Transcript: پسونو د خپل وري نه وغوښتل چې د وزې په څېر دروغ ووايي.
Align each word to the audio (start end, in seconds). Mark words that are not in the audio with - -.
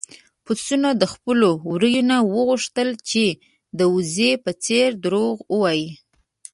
پسونو 0.43 0.89
د 1.01 1.03
خپل 1.13 1.39
وري 1.69 1.95
نه 2.09 2.17
وغوښتل 2.33 2.89
چې 3.09 3.25
د 3.77 3.79
وزې 3.93 4.31
په 4.43 4.51
څېر 4.63 4.87
دروغ 5.05 5.35
ووايي. 5.53 5.87